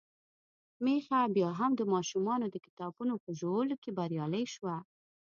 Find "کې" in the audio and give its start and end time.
3.81-3.91